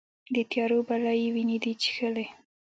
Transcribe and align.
د 0.35 0.37
تیارو 0.51 0.77
بلا 0.87 1.13
یې 1.21 1.27
وینې 1.35 1.57
دي 1.63 1.73
چیښلې 1.81 2.25